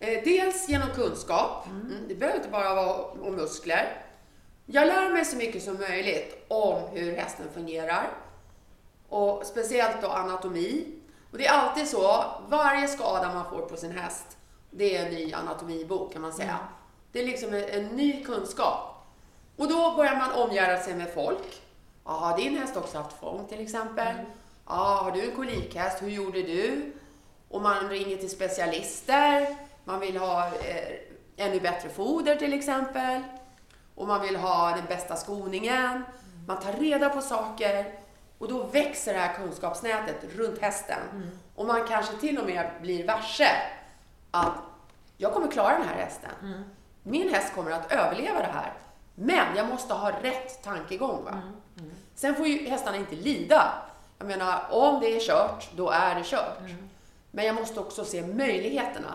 [0.00, 1.66] Eh, dels genom kunskap.
[1.66, 1.80] Mm.
[1.80, 2.08] Mm.
[2.08, 4.02] Det behöver inte bara vara om muskler.
[4.66, 8.10] Jag lär mig så mycket som möjligt om hur hästen fungerar.
[9.08, 10.94] Och speciellt då anatomi.
[11.32, 14.36] Och det är alltid så, varje skada man får på sin häst,
[14.70, 16.48] det är en ny anatomibok kan man säga.
[16.48, 16.64] Mm.
[17.12, 19.06] Det är liksom en, en ny kunskap.
[19.56, 21.62] Och då börjar man omgärda sig med folk.
[22.04, 24.08] Ja, har din häst också haft fång till exempel?
[24.08, 24.26] Mm.
[24.66, 26.02] Ja, har du en kolikhäst?
[26.02, 26.92] Hur gjorde du?
[27.48, 29.56] Och man ringer till specialister.
[29.86, 30.98] Man vill ha eh,
[31.36, 33.22] ännu bättre foder till exempel.
[33.94, 36.04] Och man vill ha den bästa skoningen.
[36.46, 37.94] Man tar reda på saker
[38.38, 40.98] och då växer det här kunskapsnätet runt hästen.
[41.12, 41.28] Mm.
[41.54, 43.48] Och man kanske till och med blir varse
[44.30, 44.54] att
[45.16, 46.30] jag kommer klara den här hästen.
[46.42, 46.62] Mm.
[47.02, 48.72] Min häst kommer att överleva det här.
[49.14, 51.24] Men jag måste ha rätt tankegång.
[51.24, 51.30] Va?
[51.30, 51.52] Mm.
[51.78, 51.90] Mm.
[52.14, 53.72] Sen får ju hästarna inte lida.
[54.18, 56.60] Jag menar, om det är kört, då är det kört.
[56.60, 56.88] Mm.
[57.30, 59.14] Men jag måste också se möjligheterna.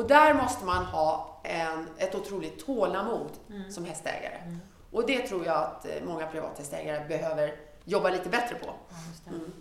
[0.00, 3.70] Och där måste man ha en, ett otroligt tålamod Mm.
[3.70, 4.34] som hästägare.
[4.44, 4.60] Mm.
[4.92, 8.66] Och det tror jag att eh, många privathästägare behöver jobba lite bättre på.
[8.66, 9.32] Ja.
[9.32, 9.52] Mm.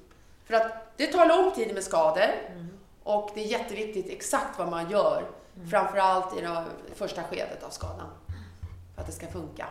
[0.43, 2.69] För att det tar lång tid med skador Mm.
[3.03, 5.25] och det är jätteviktigt exakt vad man gör.
[5.55, 5.69] Mm.
[5.69, 6.63] Framförallt i det
[6.95, 8.09] första skedet av skadan.
[8.95, 9.67] För att det ska funka.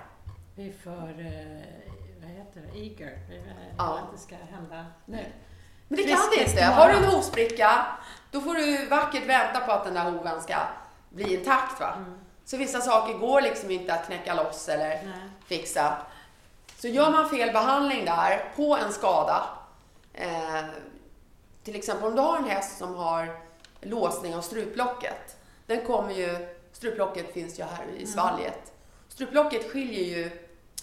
[0.54, 1.62] Vi får, eh,
[2.20, 3.18] vad heter det, eager.
[3.28, 3.98] Vi vill Ja.
[3.98, 5.24] att det ska hända nu.
[5.88, 6.64] Men det kan det inte.
[6.64, 7.86] Har du en hovspricka,
[8.30, 10.56] då får du vackert vänta på att den där hoven ska
[11.08, 11.80] bli intakt.
[11.80, 11.94] Va?
[11.96, 12.18] Mm.
[12.44, 15.30] Så vissa saker går liksom inte att knäcka loss eller Nej.
[15.46, 15.96] fixa.
[16.78, 19.46] Så gör man fel behandling där på en skada,
[20.14, 20.64] eh,
[21.64, 23.36] till exempel om du har en häst som har
[23.80, 25.36] låsning av struplocket.
[25.66, 28.72] Den kommer ju, struplocket finns ju här i svalget.
[29.08, 30.30] Struplocket skiljer ju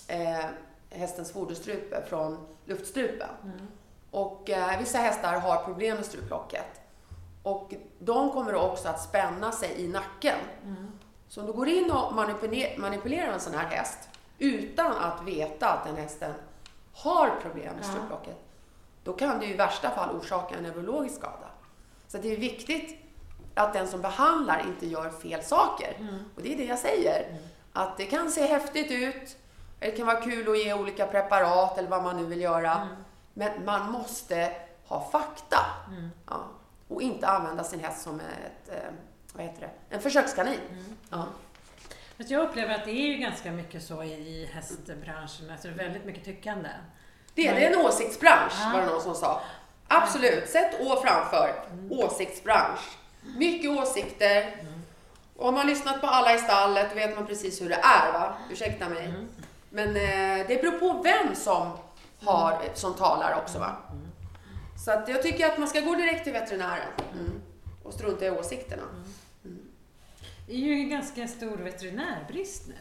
[0.07, 0.45] eh,
[0.89, 3.29] hästens foderstrupe från luftstrupen.
[3.43, 3.67] Mm.
[4.15, 6.81] Och eh, vissa hästar har problem med struplocket.
[7.43, 10.37] Och de kommer också att spänna sig i nacken.
[10.63, 10.91] Mm.
[11.27, 15.69] Så om du går in och manipuler- manipulerar en sån här häst utan att veta
[15.69, 16.33] att den hästen
[16.93, 18.35] har problem med struplocket,
[19.03, 21.49] då kan det i värsta fall orsaka en neurologisk skada.
[22.07, 23.01] Så det är viktigt
[23.53, 25.95] att den som behandlar inte gör fel saker.
[25.99, 26.15] Mm.
[26.35, 27.37] Och det är det jag säger.
[27.73, 29.37] Att det kan se häftigt ut,
[29.79, 32.87] det kan vara kul att ge olika preparat eller vad man nu vill göra.
[33.35, 33.53] Mm.
[33.53, 34.51] Men man måste
[34.87, 35.57] ha fakta.
[35.87, 36.09] Mm.
[36.29, 36.43] Ja.
[36.87, 38.89] Och inte använda sin häst som ett, eh,
[39.33, 40.59] vad heter det, en försökskanin.
[40.71, 40.97] Mm.
[41.09, 41.25] Ja.
[42.17, 46.05] Jag upplever att det är ju ganska mycket så i, hästbranschen, alltså det är väldigt
[46.05, 46.69] mycket tyckande.
[47.33, 48.71] Det, är- en åsiktsbransch, Ja.
[48.73, 49.41] var det någon som sa.
[49.87, 51.55] Absolut, sätt å framför.
[51.89, 52.97] Åsiktsbransch.
[53.37, 54.63] Mycket åsikter.
[55.35, 58.13] Och har man lyssnat på alla i stallet vet man precis hur det är.
[58.13, 58.33] Va?
[58.51, 59.05] Ursäkta mig.
[59.05, 59.27] Mm.
[59.69, 61.77] Men eh, det beror på vem som,
[62.25, 63.59] har, som talar också.
[63.59, 63.75] Va?
[64.85, 66.87] Så att jag tycker att man ska gå direkt till veterinären.
[67.13, 67.41] Mm.
[67.83, 68.83] Och strunta i åsikterna.
[70.47, 72.73] Det är ju en ganska stor veterinärbrist nu.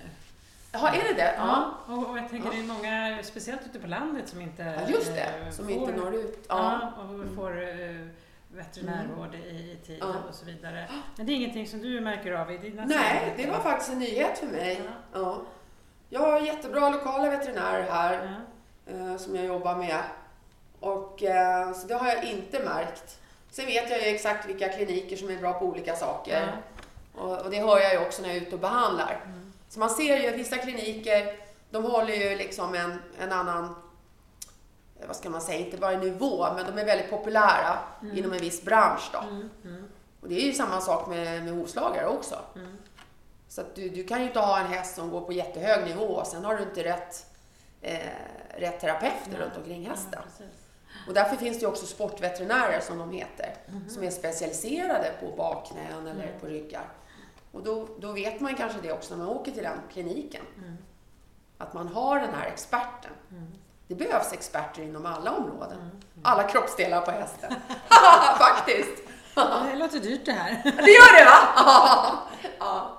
[0.72, 1.34] Jaha, är det det?
[1.36, 2.52] Ja, och, och jag tänker Ja.
[2.54, 2.64] det är
[3.08, 5.52] många, speciellt ute på landet, som inte Ja, just eh, det.
[5.52, 6.44] Som får, inte når ut.
[6.48, 7.02] Ja, Ja.
[7.02, 8.06] och får eh,
[8.54, 10.14] veterinärvård i, i tid Ja.
[10.28, 10.88] och så vidare.
[11.16, 13.98] Men det är ingenting som du märker av i dina Nej, det var faktiskt en
[13.98, 14.82] nyhet för mig.
[14.84, 15.20] Ja.
[15.20, 15.42] Ja.
[16.08, 18.40] Jag har jättebra lokala veterinärer här.
[18.86, 19.98] Eh, som jag jobbar med.
[20.80, 23.18] Och, eh, så det har jag inte märkt.
[23.50, 26.56] Sen vet jag ju exakt vilka kliniker som är bra på olika saker.
[27.14, 29.20] Och, och det hör jag ju också när jag är ute och behandlar.
[29.26, 29.52] Mm.
[29.68, 31.36] Så man ser ju att vissa kliniker,
[31.70, 33.64] de håller ju liksom en, en annan,
[35.00, 38.18] eh, vad ska man säga, inte bara nivå, men de är väldigt populära Mm.
[38.18, 39.18] inom en viss bransch då.
[39.18, 39.84] Mm, mm,
[40.20, 42.38] Och det är ju samma sak med, med hovslagare också.
[42.56, 42.78] mm.
[43.48, 46.04] Så att du, du kan ju inte ha en häst som går på jättehög nivå
[46.04, 47.26] och sen har du inte rätt,
[47.84, 47.98] eh,
[48.60, 49.40] rätt terapeuter Nej.
[49.40, 50.20] runt omkring hästen.
[50.38, 50.44] Ja.
[51.08, 53.88] Och därför finns det också sportveterinärer som de heter, Mhm.
[53.88, 56.40] som är specialiserade på bakknän eller Mm.
[56.40, 56.88] på ryggar.
[57.52, 60.76] Och då, då vet man kanske det också när man åker till den kliniken, Mm,
[61.58, 63.10] att man har den här experten.
[63.30, 63.52] mm,
[63.88, 65.78] Det behövs experter inom alla områden.
[65.80, 66.00] mm.
[66.22, 67.54] Alla kroppsdelar på hästen.
[68.38, 69.02] Faktiskt!
[69.70, 70.62] Det låter dyrt det här.
[70.64, 71.38] Det gör det va?
[72.58, 72.93] ja.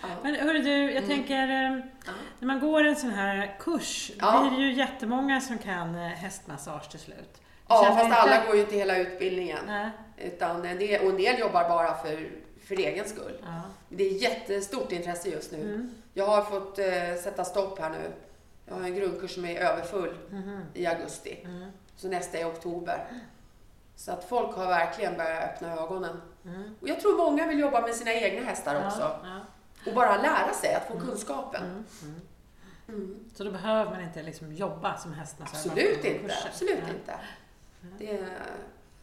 [0.00, 0.08] Ja.
[0.22, 1.08] Men hörru du, jag Mm.
[1.08, 2.12] tänker, eh, Ja.
[2.38, 4.40] när man går en sån här kurs, Ja.
[4.48, 7.40] blir det ju jättemånga som kan eh, hästmassage till slut.
[7.68, 9.58] ja, fast inte- alla går ju inte hela utbildningen.
[9.66, 9.90] Nej.
[10.16, 12.28] Utan en del, och en del jobbar bara för,
[12.68, 13.38] för egen skull.
[13.42, 13.60] Ja.
[13.88, 15.60] Det är jättestort intresse just nu.
[15.62, 15.90] Mm.
[16.14, 18.12] Jag har fått eh, sätta stopp här nu.
[18.66, 20.60] Jag har en grundkurs som är överfull Mhm.
[20.74, 21.40] i augusti.
[21.44, 21.70] Mm.
[21.96, 23.04] Så nästa är oktober.
[23.96, 26.20] Så att folk har verkligen börjat öppna ögonen.
[26.44, 26.74] Mm.
[26.80, 29.00] Och jag tror många vill jobba med sina egna hästar också.
[29.00, 29.40] Ja, ja.
[29.86, 31.62] Och bara lära sig att få kunskapen.
[31.64, 31.84] Mm.
[32.02, 32.20] Mm.
[32.88, 33.24] Mm.
[33.34, 35.56] Så då behöver man inte liksom jobba som hästmassör?
[35.70, 36.34] Absolut inte.
[36.48, 36.94] Absolut Nej.
[36.94, 37.14] inte.
[37.98, 38.28] Det är,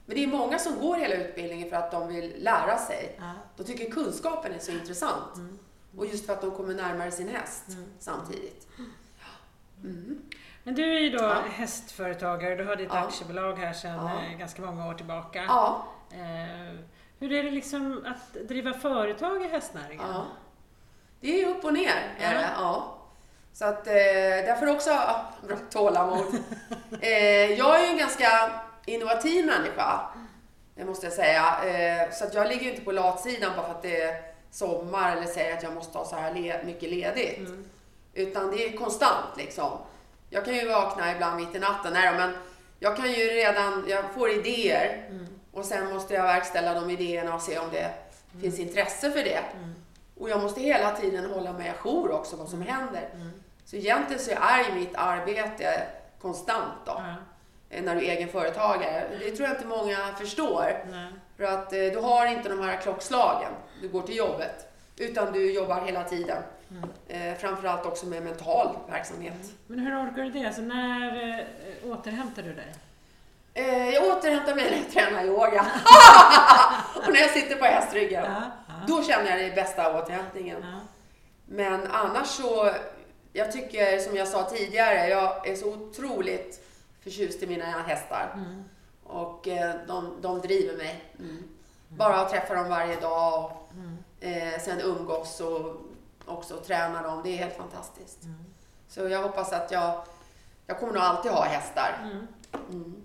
[0.05, 3.15] men det är många som går hela utbildningen för att de vill lära sig.
[3.19, 3.31] Ja.
[3.57, 5.35] De tycker kunskapen är så intressant.
[5.35, 5.59] Mm.
[5.97, 7.85] Och just för att de kommer närmare sin häst Mm.
[7.99, 8.67] samtidigt.
[9.83, 10.21] Mm.
[10.63, 11.41] Men du är ju då Ja.
[11.51, 12.99] hästföretagare, du har ditt Ja.
[13.07, 14.23] aktiebolag här sedan Ja.
[14.31, 15.43] eh, ganska många år tillbaka.
[15.47, 16.75] Ja, Eh,
[17.19, 20.05] hur är det liksom att driva företag i hästnäringen?
[21.21, 22.15] Det är upp och ner.
[22.19, 22.91] Är det, ja.
[23.53, 23.93] Så att eh,
[24.45, 26.35] därför också ja, bra tålamod.
[27.01, 28.51] eh, jag är ju en ganska
[28.85, 29.99] innovativ människa,
[30.75, 31.55] det måste jag säga.
[31.65, 35.15] Eh, så att jag ligger ju inte på latsidan bara för att det är sommar
[35.17, 37.37] eller säger att jag måste ha så här le- mycket ledigt.
[37.37, 37.65] Mm.
[38.13, 39.71] Utan det är konstant liksom.
[40.29, 42.33] Jag kan ju vakna ibland mitt i natten, nej men
[42.79, 45.27] jag kan ju redan, jag får idéer Mm.
[45.53, 47.89] och sen måste jag verkställa de idéerna och se om det
[48.41, 49.39] finns intresse för det.
[50.17, 50.23] Mm.
[50.23, 53.09] Och jag måste hela tiden hålla mig ajour också vad som händer.
[53.13, 53.31] Mm.
[53.65, 55.87] Så egentligen så är ju mitt arbete
[56.21, 57.01] konstant då,
[57.69, 59.07] eh, när du är egen företagare.
[59.19, 60.85] Det tror jag inte många förstår.
[60.91, 61.07] Nej.
[61.37, 63.51] För att eh, du har inte de här klockslagen,
[63.81, 64.71] du går till jobbet.
[64.97, 66.43] Utan du jobbar hela tiden.
[67.07, 69.53] Eh, framförallt också med mental verksamhet.
[69.67, 70.45] Men hur orkar du det?
[70.45, 72.75] Alltså när eh, återhämtar du dig?
[73.53, 75.61] Eh, jag återhämtar mig när jag tränar yoga.
[76.95, 78.23] och när jag sitter på hästryggen.
[78.23, 78.41] Ja.
[78.87, 80.61] Då känner jag det bästa återhämtningen.
[80.61, 80.79] Ja.
[81.45, 82.71] Men annars så,
[83.33, 86.67] jag tycker som jag sa tidigare, jag är så otroligt
[87.03, 88.31] förtjust i mina hästar.
[88.35, 88.63] Mm.
[89.03, 91.03] Och eh, de, de driver mig.
[91.89, 93.97] Bara att träffa dem varje dag och Mm.
[94.53, 95.75] eh, sen umgås och
[96.25, 98.23] också träna dem, det är helt fantastiskt.
[98.23, 98.35] Mm.
[98.87, 100.03] Så jag hoppas att jag,
[100.67, 101.95] jag kommer nog alltid ha hästar.
[102.69, 102.95] Mm.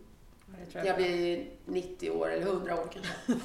[0.72, 0.96] Tror Jag jag.
[0.96, 3.12] blir 90 år eller 100 år kanske.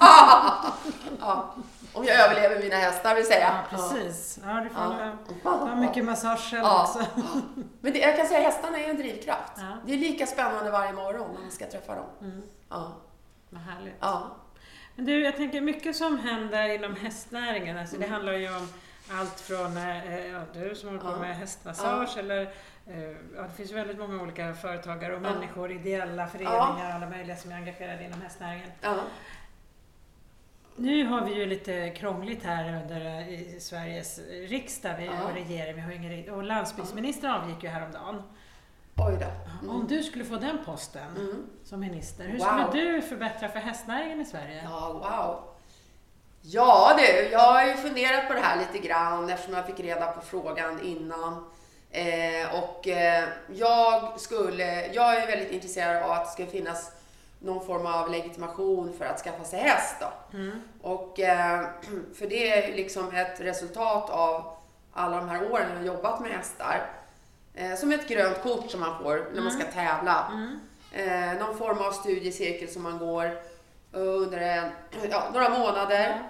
[1.20, 1.56] ja.
[1.94, 3.64] Om jag överlever mina hästar vill säga.
[3.72, 4.40] Ja, precis.
[4.46, 4.82] Ja, du får
[5.44, 5.50] Ja.
[5.52, 6.84] ha mycket massage själv Ja.
[6.84, 7.06] också.
[7.82, 9.52] Men det, jag kan säga att hästarna är en drivkraft.
[9.58, 9.78] Ja.
[9.86, 12.06] Det är lika spännande varje morgon när man ska träffa dem.
[12.22, 12.42] Mm.
[12.70, 12.92] Ja.
[13.50, 13.96] Vad härligt.
[14.00, 14.24] Ja.
[14.96, 18.08] Men du, jag tänker mycket som händer inom hästnäringen, alltså Mm.
[18.10, 18.68] det handlar ju om
[19.20, 22.50] allt från eh, du som håller på med hästmassage eller
[23.36, 25.34] ja, det finns väldigt många olika företagare och Ja.
[25.34, 28.72] människor, ideella föreningar, alla möjliga som är engagerade inom hästnäringen.
[28.82, 28.96] Ja.
[30.76, 35.12] Nu har vi ju lite krångligt här under eh, i Sveriges riksdag vi, Ja.
[35.24, 35.76] och regering.
[35.76, 38.22] Vi har ingen, och landsbygdsministern avgick ju häromdagen.
[38.98, 39.68] Oj då.
[39.70, 39.88] Om Mm.
[39.88, 41.46] du skulle få den posten Mm.
[41.64, 42.48] som minister, hur Wow.
[42.72, 44.62] skulle du förbättra för hästnäringen i Sverige?
[44.64, 45.44] Ja, wow.
[46.42, 50.12] Ja du, jag har ju funderat på det här lite grann eftersom jag fick reda
[50.12, 51.46] på frågan innan.
[51.96, 56.92] Eh, och eh, jag skulle, jag är väldigt intresserad av att det ska finnas
[57.40, 60.38] någon form av legitimation för att skaffa sig häst då.
[60.38, 60.62] Mm.
[60.82, 61.66] Och eh,
[62.16, 64.58] för det är liksom ett resultat av
[64.94, 66.90] alla de här åren jag har jobbat med hästar.
[67.54, 70.32] Eh, som ett grönt kort som man får när man ska tävla.
[70.32, 70.60] Mm.
[70.92, 73.38] Eh, någon form av studiecirkel som man går
[73.92, 74.72] under en,
[75.12, 76.24] ja, några månader.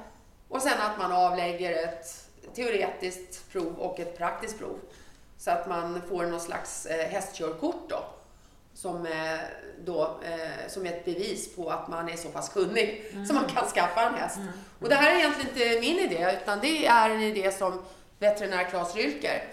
[0.49, 4.79] Och sen att man avlägger ett teoretiskt prov och ett praktiskt prov.
[5.37, 8.05] Så att man får någon slags eh, hästkörkort då.
[8.73, 9.39] Som, eh,
[9.85, 13.45] då, eh, som är ett bevis på att man är så pass kunnig så man
[13.45, 14.37] kan skaffa en häst.
[14.81, 17.81] Och det här är egentligen inte min idé utan det är en idé som
[18.19, 19.43] veterinär Claes Rylker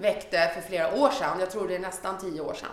[0.00, 1.40] väckte för flera år sedan.
[1.40, 2.68] Jag tror det är nästan tio år sedan.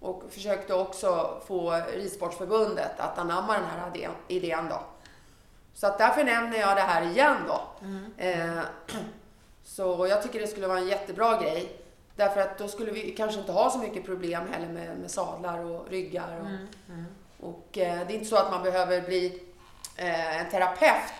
[0.00, 4.80] Och försökte också få Ridsportförbundet att anamma den här idén- då.
[5.74, 7.60] Så att därför nämner jag det här igen då.
[8.16, 8.60] Eh,
[9.64, 11.79] så jag tycker det skulle vara en jättebra grej.
[12.20, 15.58] Därför att då skulle vi kanske inte ha så mycket problem heller med, med sadlar
[15.58, 16.40] och ryggar.
[16.40, 16.66] Och, Mm.
[16.88, 17.04] Mm.
[17.40, 19.42] och eh, det är inte så att man behöver bli
[19.96, 21.12] eh, en terapeut.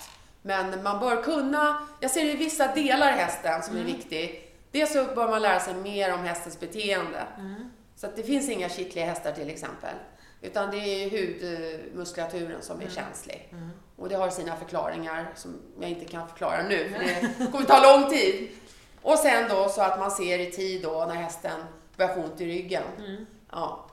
[0.43, 4.53] Men man bör kunna, jag ser det i vissa delar i hästen som är viktig.
[4.71, 7.23] Dels så bör man lära sig mer om hästens beteende.
[7.39, 7.71] Mm.
[7.97, 9.95] Så att det finns inga kittliga hästar till exempel.
[10.41, 13.49] Utan det är hudmuskulaturen som är känslig.
[13.53, 13.71] Mm.
[13.97, 16.99] Och det har sina förklaringar som jag inte kan förklara nu, för
[17.45, 18.49] det kommer ta lång tid.
[19.03, 21.61] Och sen då så att man ser i tid då när hästen
[21.97, 22.83] börjar få ont i ryggen.
[22.99, 23.27] Mm.
[23.53, 23.85] Ja.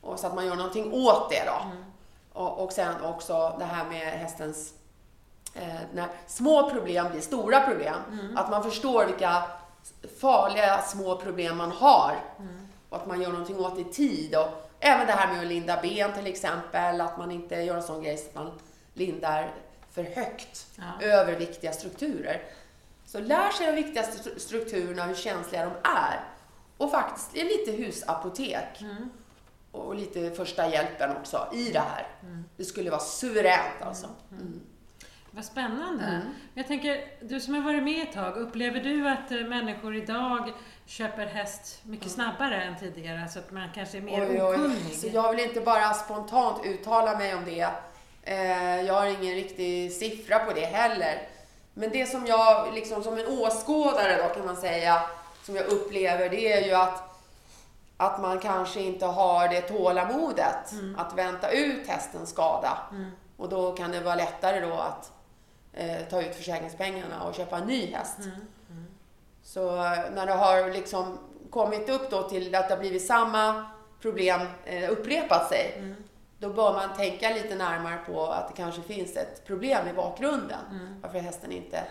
[0.00, 1.70] Och så att man gör någonting åt det då.
[2.40, 4.74] Och, och sen också det här med hästens
[5.54, 7.94] eh, när små problem blir stora problem.
[8.36, 9.42] Att man förstår vilka
[10.20, 12.16] farliga små problem man har.
[12.88, 14.36] Och att man gör någonting åt det i tid.
[14.36, 14.48] Och
[14.80, 17.00] även det här med att linda ben till exempel.
[17.00, 18.52] Att man inte gör en sån grej så att man
[18.94, 19.50] lindar
[19.92, 21.06] för högt Ja.
[21.06, 22.42] över viktiga strukturer.
[23.06, 26.20] Så lär sig de viktigaste stru- strukturerna, hur känsliga de är.
[26.76, 28.80] Och faktiskt är lite husapotek.
[28.80, 29.10] Mm.
[29.72, 32.06] Och lite första hjälpen också i det här.
[32.56, 34.06] Det skulle vara suveränt alltså.
[34.32, 34.60] Mm.
[35.30, 36.04] Vad spännande.
[36.04, 36.20] Mm.
[36.54, 40.52] Jag tänker, du som har varit med ett tag, upplever du att eh, människor idag
[40.86, 43.28] köper häst mycket snabbare än tidigare?
[43.28, 44.30] Så att man kanske är mer Mm.
[44.30, 44.54] Oj, oj.
[44.54, 44.94] okunnig?
[44.94, 47.68] Så jag vill inte bara spontant uttala mig om det.
[48.22, 51.28] Eh, jag har ingen riktig siffra på det heller.
[51.78, 55.02] Men det som jag, liksom som en åskådare då kan man säga,
[55.42, 57.02] som jag upplever, det är ju att,
[57.96, 62.78] att man kanske inte har det tålamodet att vänta ut hästens skada.
[62.90, 63.10] Mm.
[63.36, 65.12] Och då kan det vara lättare då att
[65.72, 68.18] eh, ta ut försäkringspengarna och köpa en ny häst.
[68.18, 68.86] Mm.
[69.42, 71.18] Så eh, när det har liksom
[71.50, 73.66] kommit upp då till att det har blivit samma
[74.00, 75.94] problem eh, upprepat sig, Mm.
[76.38, 80.58] Då bör man tänka lite närmare på att det kanske finns ett problem i bakgrunden.
[80.70, 81.00] Mm.
[81.02, 81.84] Varför hästen inte,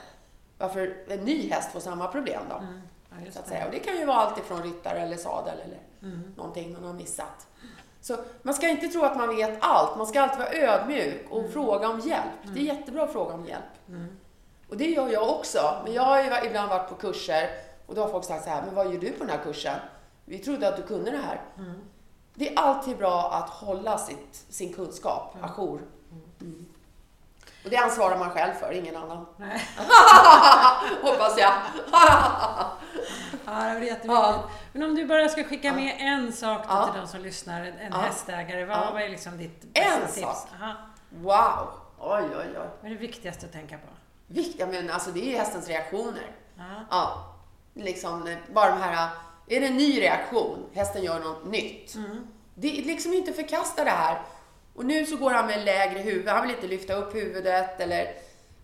[0.58, 2.56] varför en ny häst får samma problem då.
[2.56, 2.82] Mm.
[3.10, 3.66] Ja, Så att säga.
[3.66, 6.34] Och det kan ju vara allt ifrån ryttare eller sadel eller Mm.
[6.38, 7.48] någonting man har missat.
[8.02, 9.98] Så man ska inte tro att man vet allt.
[9.98, 12.32] Man ska alltid vara ödmjuk och fråga om hjälp.
[12.44, 13.64] Det är jättebra att fråga om hjälp.
[13.88, 14.18] Mm.
[14.70, 15.82] Och det gör jag också.
[15.84, 17.50] Men jag har ju ibland varit på kurser
[17.86, 19.80] och då har folk sagt så här, men vad gör du på den här kursen?
[20.26, 21.42] Vi trodde att du kunde det här.
[22.38, 22.54] Mm.
[22.54, 25.82] Det är alltid bra att hålla sitt, sin kunskap ajour.
[27.64, 29.26] Och det ansvarar man själv för, ingen annan.
[29.38, 29.62] Nej.
[31.02, 31.54] Hoppas jag.
[33.48, 34.12] Ja, det blir jätteviktigt.
[34.12, 34.44] Ja.
[34.74, 36.86] Men om du bara ska skicka med en sak Ja.
[36.92, 37.98] till de som lyssnar, en en Ja.
[37.98, 38.90] hästägare, vad, Ja.
[38.94, 39.72] vad är liksom ditt En
[40.02, 40.22] bästa tips?
[40.22, 40.48] sak?
[40.62, 40.74] Aha.
[41.10, 41.68] Wow!
[42.00, 42.68] Oj, oj, oj.
[42.82, 43.88] Vad är det viktigaste att tänka på?
[44.28, 46.32] Viktiga, men alltså det är ju hästens reaktioner.
[46.58, 46.64] Ja.
[46.90, 47.34] Ja,
[47.74, 49.10] liksom bara de här,
[49.48, 51.96] är det en ny reaktion, hästen gör något nytt.
[51.96, 52.28] Mm.
[52.56, 54.22] Det är liksom inte förkasta det här.
[54.76, 58.14] Och nu så går han med lägre huvud, han vill inte lyfta upp huvudet eller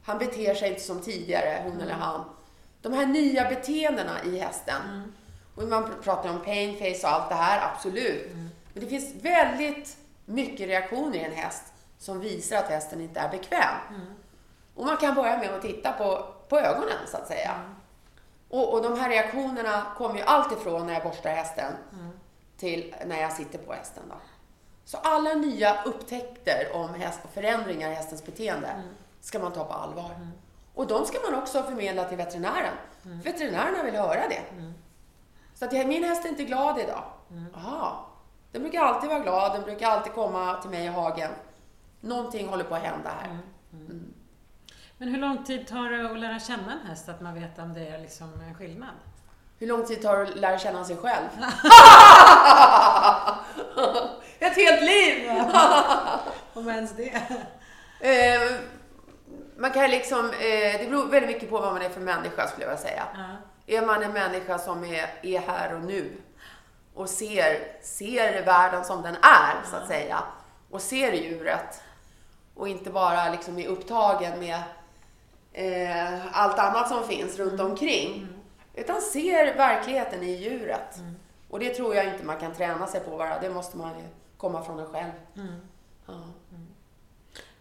[0.06, 2.26] han beter sig inte som tidigare, hon eller han.
[2.82, 5.12] De här nya beteendena i hästen.
[5.56, 8.32] Och man pr- pratar om pain face och allt det här, absolut.
[8.74, 11.64] Men det finns väldigt mycket reaktioner i en häst
[12.00, 13.76] som visar att hästen inte är bekväm.
[14.76, 17.52] Och man kan börja med att titta på, på ögonen så att säga.
[18.52, 21.74] Och, och de här reaktionerna kommer ju allt ifrån när jag borstar hästen
[22.58, 24.04] till när jag sitter på hästen.
[24.10, 24.16] Då.
[24.86, 28.84] Så alla nya upptäckter om häst och förändringar i hästens beteende
[29.22, 30.12] ska man ta på allvar.
[30.76, 32.74] Och de ska man också förmedla till veterinären.
[33.04, 34.42] Veterinärerna vill höra det.
[35.56, 37.04] Så att min häst är inte glad idag.
[37.56, 38.08] Aha.
[38.52, 41.32] Den brukar alltid vara glad, den brukar alltid komma till mig i hagen.
[42.00, 43.38] Någonting håller på att hända här.
[45.02, 47.74] Men hur lång tid tar det att lära känna en häst, att man vet om
[47.74, 48.90] det är liksom en skillnad?
[49.60, 51.28] Hur lång tid tar det att lära känna sig själv?
[54.40, 55.32] Ett helt liv!
[56.54, 57.16] Om ens det.
[58.00, 58.52] Eh,
[59.58, 62.66] man kan liksom, eh, det beror väldigt mycket på vad man är för människa skulle
[62.66, 63.04] jag vilja säga.
[63.14, 63.76] Ja.
[63.76, 66.12] Är man en människa som är, är här och nu
[66.94, 70.24] och ser, ser världen som den är, så att säga,
[70.72, 71.84] och ser djuret
[72.56, 74.64] och inte bara liksom är upptagen med
[75.54, 78.28] eh, allt annat som finns runt omkring,
[78.74, 80.96] utan ser verkligheten i djuret.
[81.50, 83.92] Och det tror jag inte man kan träna sig på bara, det måste man
[84.38, 85.12] komma från en själv.
[86.06, 86.14] Ja.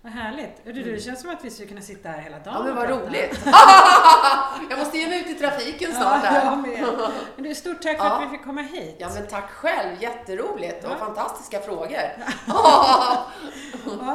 [0.03, 0.65] Vad härligt.
[0.65, 2.87] Du, Det känns som att vi skulle kunna sitta här hela dagen Ja men vad
[2.87, 3.07] prata.
[3.07, 3.41] roligt!
[4.71, 6.57] jag måste ge mig ut i trafiken snart här.
[6.57, 6.85] med.
[7.37, 8.11] Men du, stort tack för Ja.
[8.13, 8.97] att vi fick komma hit.
[8.99, 10.97] Ja men tack själv, jätteroligt och Ja.
[10.97, 12.01] fantastiska frågor.
[12.47, 13.27] Ja,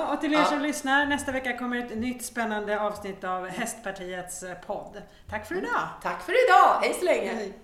[0.13, 5.01] och till er som lyssnar, nästa vecka kommer ett nytt spännande avsnitt av Hästpartiets podd.
[5.29, 5.87] Tack för idag!
[6.03, 7.33] Tack för idag, hej så länge!
[7.33, 7.53] Hej.